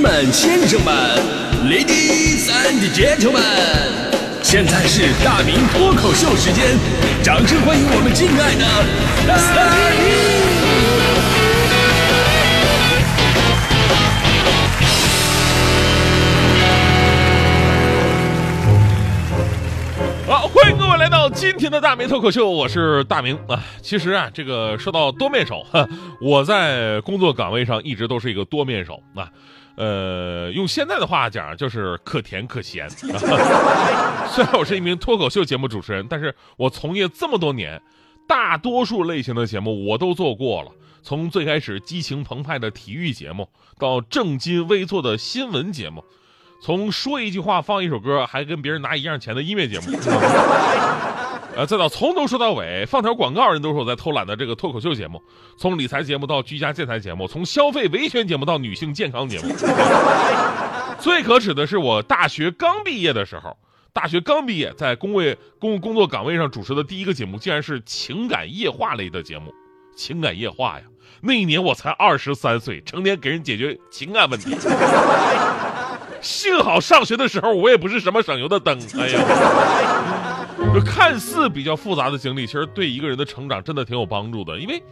[0.00, 0.94] 们、先生们
[1.64, 3.40] ，Ladies and Gentlemen，
[4.42, 6.76] 现在是大明脱口秀时间，
[7.22, 8.64] 掌声欢迎我们敬爱的
[9.26, 9.34] 大
[9.96, 10.06] 明！
[20.26, 23.64] 好，欢迎各位来到今天的大明脱口秀，我是大明啊。
[23.80, 25.64] 其实啊，这个说到多面手，
[26.20, 29.30] 我在工作岗位上一直都是一个多面手啊。
[29.76, 32.88] 呃，用现在的话讲，就是可甜可咸。
[34.30, 37.80] 虽然我是一名脱口秀节目主持人，但是我从业这么多年，
[38.26, 40.70] 大多数类型的节目我都做过了。
[41.02, 43.48] 从最开始激情澎湃的体育节目，
[43.78, 46.04] 到正襟危坐的新闻节目。
[46.62, 49.84] 从说一句话放一首歌，还跟别人拿一样钱的音乐节目，
[51.56, 55.22] 呃，再到从头说到尾放条广告，人都说我在偷懒的这个脱口秀节目，
[55.56, 59.54] 从理财节目到居家建材节目，从消费维权节目到女性健康节目，
[61.00, 63.56] 最可耻的是我大学刚毕业的时候，
[63.94, 69.50] 大学刚毕业在工位工工作岗位上主持的第一个节目，竟然是情感夜话类的节目，
[69.96, 70.84] 情感夜话呀，
[71.22, 74.54] 那一年我才二十三岁，成天给人解决情感问题。
[76.20, 80.25] 幸好上学的时候我也不是什么省油的灯，哎呀，
[80.74, 84.58] 就看似比较复杂的经历，其实对一个人的成长真的挺有帮助的。
[84.58, 84.82] 因为，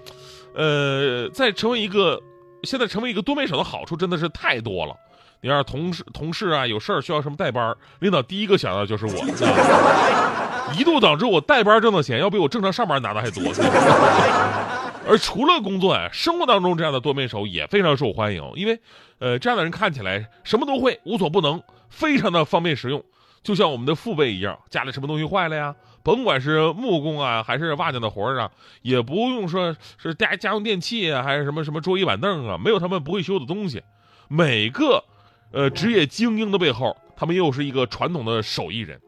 [0.55, 2.19] 呃，在成为一个
[2.63, 4.97] 现在成为一个多面手的好处真的是太多了。
[5.43, 9.13] 你要是同事同事啊有事儿需要什么代班，领导第一个想到就是我，
[10.79, 13.43] 一度导致我代班挣的钱要比我正常上班拿的还多。
[15.07, 18.81] 而除了工作啊，生活当中这样的多面手也非常受欢迎，因为，
[19.19, 23.05] 呃，这样的人看起来什么都会，无所不能，非常的方便实用。
[23.45, 28.51] 就像我们的父辈一样，家里什么东西坏了呀，甭管是木工啊，还是瓦匠的活儿啊，
[28.83, 33.83] 也不用说是家家用电器啊，还是什么什么桌椅板凳啊，没有他们不会修的东西。
[34.27, 35.05] 每个，
[35.53, 39.01] 呃，职业精英的背后，他们又是一个传统的手艺人。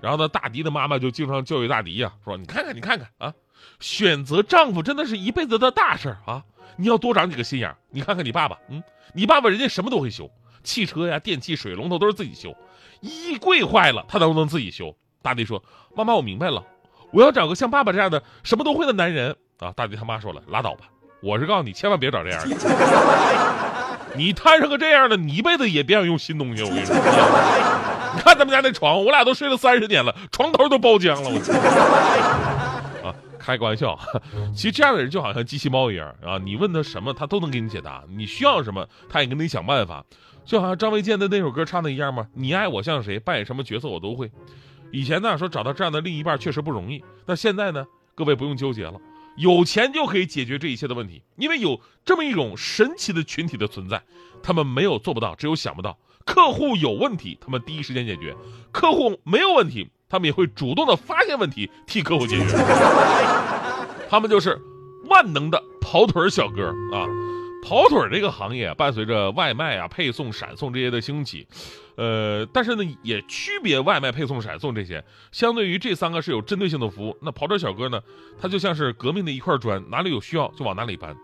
[0.00, 3.34] 然后呢，大迪的妈妈就经常教育大迪呀，说：“你看看，你看看啊。”
[3.80, 6.44] 选择丈夫真的是一辈子的大事啊！
[6.76, 8.82] 你要多长几个心眼你看看你爸爸，嗯，
[9.12, 10.30] 你爸爸人家什么都会修，
[10.62, 12.54] 汽车呀、电器、水龙头都是自己修，
[13.00, 14.94] 衣柜坏了他能不能自己修？
[15.22, 15.62] 大弟说
[15.96, 16.62] ：“妈妈，我明白了，
[17.12, 20.84] 我要找个像爸爸这样的什么都会的男人啊！”大弟他妈说了：“拉倒吧，
[21.20, 22.56] 我是告诉你，千万别找这样的。
[24.14, 26.62] 你摊上个这样的，你一辈子也别想用新东西。
[26.62, 26.94] 我跟你说，
[28.14, 31.28] 你看咱们家那床，我俩都睡了三十年了，床头都包浆了。
[31.28, 31.40] 我。”
[33.46, 33.96] 开个玩笑，
[34.52, 36.36] 其实这样的人就好像机器猫一样啊！
[36.36, 40.04] 你问他什么，他都能给你解答；你需要什么，他也给你想办法。
[40.44, 42.26] 就好像张卫健的那首歌唱的一样吗？
[42.34, 44.28] 你爱我像谁，扮演什么角色我都会。
[44.90, 47.04] 以前呢，说找到这样的另一半确实不容易。
[47.24, 47.86] 那现在呢，
[48.16, 49.00] 各位不用纠结了，
[49.36, 54.02] 有钱就可以解决这一切的问题，因为有这么一种神奇的群体的存在，
[54.42, 55.96] 他们没有做不到，只有想不到。
[56.24, 58.34] 客户有问题，他们第一时间解决；
[58.72, 59.88] 客户没有问题。
[60.08, 62.46] 他们也会主动的发现问题，替客户解决。
[64.08, 64.60] 他们就是
[65.06, 67.06] 万能的跑腿小哥啊！
[67.64, 71.44] 跑腿这个行业伴随着外卖啊、配送、闪送这些的兴起，
[71.96, 75.02] 呃，但是呢，也区别外卖、配送、闪送这些。
[75.32, 78.00] 相对于这三个是有针对性的服务，那跑腿小哥呢，
[78.40, 81.16] 他就像是革命的一块砖，哪里有需要就往哪里搬。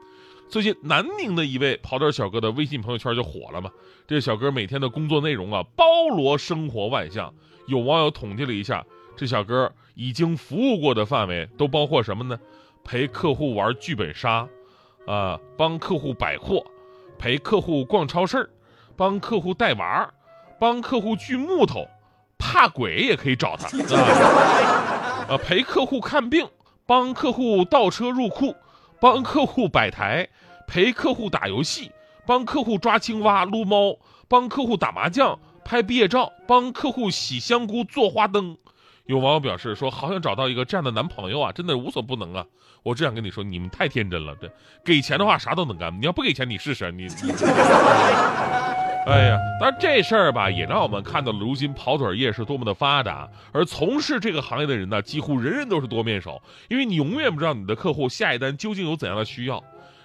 [0.53, 3.71] 最近南宁的一位跑腿小哥的微信朋友圈就火了嘛？
[4.07, 7.33] 这小哥每天的工作内容啊，包罗生活万象。
[7.69, 8.85] 有网友统计了一下，
[9.17, 12.39] 这小哥已经服务过的范围都包括什么呢？
[12.85, 14.47] 陪客户玩剧本杀，
[15.07, 16.63] 啊，帮客户摆货，
[17.19, 18.51] 陪客户逛超市，
[18.95, 20.13] 帮客户带娃，
[20.61, 21.89] 帮客户锯木头，
[22.37, 23.69] 怕鬼也可以找他，
[25.33, 26.47] 啊， 陪客户看病，
[26.85, 28.55] 帮客户倒车入库，
[29.03, 30.29] 帮客户摆台，
[30.65, 31.91] 陪客户打游戏，
[32.25, 33.97] 帮客户抓青蛙撸猫，
[34.29, 35.37] 帮客户打麻将。
[35.65, 38.57] 拍毕业照，帮客户洗香菇做花灯。
[39.07, 42.47] 有网友表示说：“好想找到一个这样的男朋友啊，真的无所不能啊！”
[42.85, 44.37] 我只想跟你说，你们太天真了。
[44.41, 44.49] 这
[44.85, 45.93] 给钱的话，啥都能干。
[46.01, 47.09] 你要不给钱，你试试你。
[49.05, 53.29] 哎呀，当然这事儿吧，也让我们看到了如今跑腿业是多么的发达。
[53.51, 59.63] 而从事这个行业的人呢，几乎人人都是多面手，因为你永远不知道你的客户下一单究竟有怎样的需要。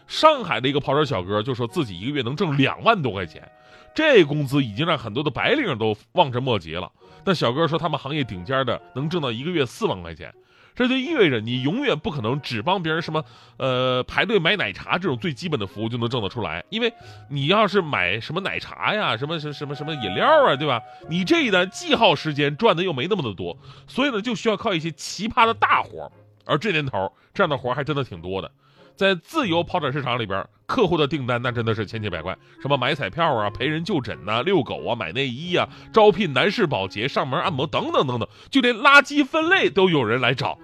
[0.08, 3.48] 上海的一个跑腿小哥就说自己一个月能挣两万多块钱。
[3.94, 6.92] 这工资已经让很多的白领都望尘莫及了。
[7.24, 10.34] 但小哥说，他们行业顶尖的能挣到一个月四万块钱，
[10.78, 13.26] 这就意味着你永远不可能只帮别人什么，
[13.58, 16.64] 呃，排队买奶茶这种最基本的服务就能挣得出来。
[16.70, 16.94] 因为
[17.30, 20.80] 你要是买什么奶茶呀，什么什么什么什么饮料啊，对吧？
[21.10, 23.58] 你这一单既耗时间，赚的又没那么的多，
[23.88, 26.12] 所以呢，就需要靠一些奇葩的大活儿。
[26.46, 28.52] 而这年头，这样的活儿还真的挺多的。
[28.96, 40.58] 在自由跑腿市场里边，客户的订单那真的是千奇百怪，什么买彩票啊、陪人就诊呐、遛狗啊、买内衣啊、招聘男士保洁、上门按摩等等等等，就连垃圾分类都有人来找。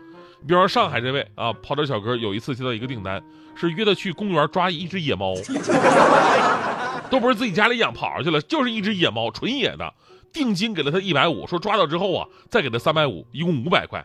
[0.48, 3.24] 比方说上海这位啊，跑腿小哥有一次接到一个订单，
[3.56, 5.34] 是约他去公园抓一只野猫，
[7.10, 9.94] 都不是自己家里养跑去了，就是一只野猫，纯野的。
[10.34, 14.04] 定金给了他一百五，说抓到之后啊，再给他三百五，一共五百块。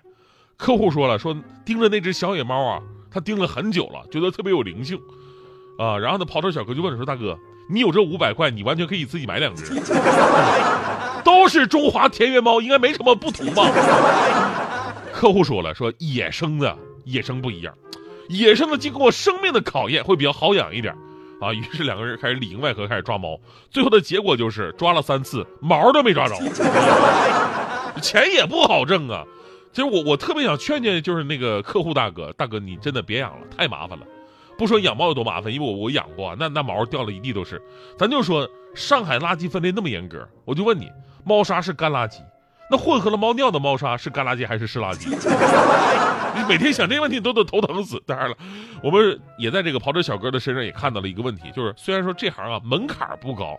[0.59, 5.01] 客户说了，说盯着那只小野猫啊，他盯了很久了，觉得特别有灵性，
[5.79, 7.39] 啊，然后呢，跑腿小哥就问说：“大哥，
[7.71, 9.73] 你有这五百块，你完全可以自己买两只，
[11.25, 13.63] 都是中华田园猫，应该没什么不同吧？”
[15.19, 17.75] 客户说了，说野生的野生不一样，
[18.29, 20.95] 野生的经过生命的考验会比较好养一点。
[21.41, 23.37] 啊，于是两个人开始里应外合，开始抓猫。
[23.69, 26.37] 最后的结果就是抓了三次，毛都没抓着，
[28.01, 29.25] 钱也不好挣啊。
[29.73, 34.07] 其实我我特别想劝劝，就是那个客户大哥，大哥你真的别养了，太麻烦了。
[34.57, 37.61] 不说养猫有多麻烦，因为我我养过，那那毛掉了一地都是。
[37.99, 40.89] 咱就说上海垃圾分类那么严格，我就问你，
[41.25, 42.21] 猫砂是干垃圾？
[42.71, 45.09] 那混合了猫尿的猫砂是干垃圾还是湿垃圾？
[46.37, 48.03] 你每天想这些问题都得头疼死。
[48.07, 48.37] 当然了，
[48.83, 53.59] 我们也在这个跑车小哥的身上也看到了一个问题，就是虽然说这行啊门槛不高，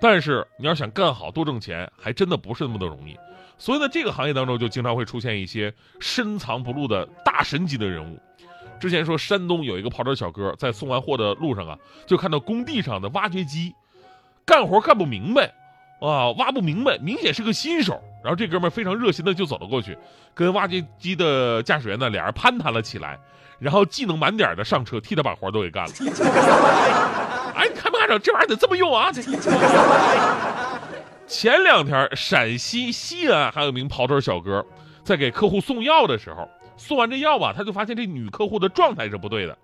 [0.00, 3.16] 但是你要想干好多挣钱，还真的不是那么的容易。
[3.56, 8.18] 所以呢，这个行业当中就经常会出现一些深藏不露的大神级的人物。
[8.80, 13.72] 之前说山东有一个跑车小哥在送完货的路上啊，就看到工地上的挖掘机
[14.44, 15.54] 干活干不明白。
[16.00, 18.00] 啊，挖不明白，明显是个新手。
[18.28, 19.96] 然后这哥们非常热心的就走了过去，
[20.34, 23.18] 跟挖掘机的驾驶员呢俩人攀谈了起来，
[23.58, 25.92] 然后技能满点的上车替他把活都给干了。
[27.56, 29.10] 哎，你看没看着这玩意儿得这么用啊？
[29.10, 29.22] 这
[31.26, 34.62] 前两天陕西西安还有名跑腿小哥
[35.02, 36.46] 在给客户送药的时候，
[36.76, 39.56] 送完这药吧，他就发现这女客户的状态是不对的。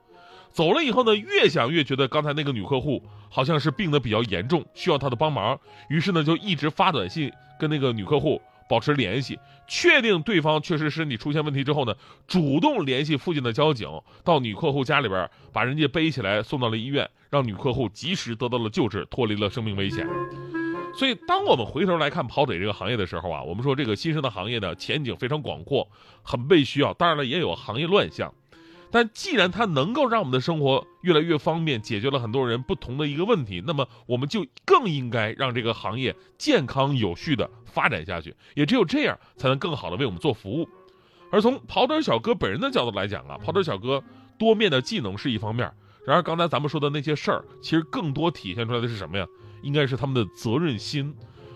[0.52, 5.60] 走了以后呢，越想越觉得刚才那个女客户好像是病得比较严重，需要他的帮忙。
[5.90, 11.94] 于是呢，就一直发短信跟那个女客户保持联系，确定对方确实身体出现问题之后呢，
[12.26, 13.88] 主动联系附近的交警，
[14.24, 20.06] 到女客户家里边把人家背起来送到了医院，让女客户及时得到了救治，脱离了生命危险。
[20.96, 25.88] 所以，当我们回头来看跑腿这个行业的时候啊，我们说这个新生的行业呢，前景非常广阔，
[26.22, 26.94] 很被需要。
[26.94, 28.32] 当然了，也有行业乱象。
[28.94, 38.36] 但既然它能够让我们的生活越来越方便，解决了很多人不同的一个问题，那么我们就更应该让这个行业健康有序的发展下去。
[38.54, 40.68] 也只有这样，才能更好的为我们做服务。
[41.32, 44.00] 而从跑腿小哥本人的角度来讲啊，跑腿小哥
[44.38, 45.68] 多面的技能是一方面，
[46.06, 49.26] 然而刚才咱们说的那些事儿，其实更多体现出来的是什么呀？
[49.64, 51.12] 应该是他们的责任心。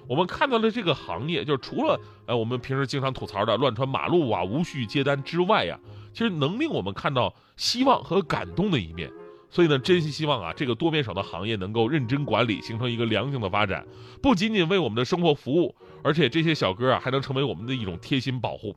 [0.08, 5.78] 我们看到了这个行业，就是除了呃我们平时经常吐槽的乱穿马路啊、无序接单之外呀。
[6.18, 9.08] 其实能令我们看到希望和感动的一面，
[9.48, 13.86] 所以呢，真心希望啊，这个多面手的行业能够认真管理，形成一个良性的发展，
[14.20, 15.72] 不仅仅为我们的生活服务，
[16.02, 18.74] 而且这些小哥啊，还能成为我们的一种贴心保护。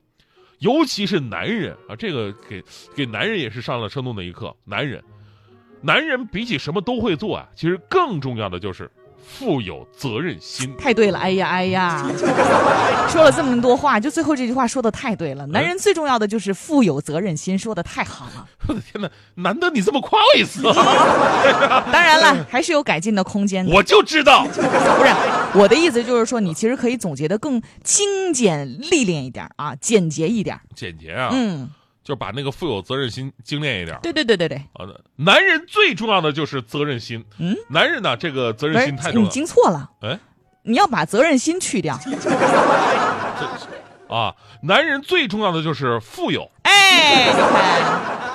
[0.59, 2.63] 尤其是男人啊，这个给
[2.95, 4.55] 给男人也是上了生动的一课。
[4.65, 5.03] 男人，
[5.81, 8.91] 男人比起什么都会做啊，其实更重要的就是。
[9.25, 11.19] 富有责任心，太对了！
[11.19, 12.09] 哎呀，哎呀，
[13.09, 15.45] 说了这么多话，就最后这句话说的太对了。
[15.47, 18.45] 男人最重要的就是富有责任心，说的太好了。
[18.67, 20.61] 我的天哪，难得你这么夸我一次。
[21.91, 23.65] 当然了，还是有改进的空间。
[23.67, 25.13] 我就知道，不是
[25.53, 30.59] 我的意思，就是说你其实可以总结的更精简、历练一点啊，简洁一点。
[30.75, 31.69] 简洁啊，嗯。
[32.11, 33.97] 就把那个富有责任心精炼一点。
[34.03, 34.61] 对对对对对。
[34.73, 37.23] 好的，男人最重要的就是责任心。
[37.39, 39.25] 嗯，男人呢，这个责任心太重要。
[39.25, 39.89] 你听错了。
[40.01, 40.19] 哎，
[40.63, 41.95] 你要把责任心去掉。
[44.09, 46.51] 啊，男人最重要的就是富有。
[46.63, 47.31] 哎。
[47.31, 48.30] 欢